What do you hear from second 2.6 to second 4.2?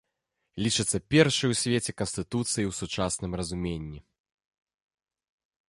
у сучасным разуменні.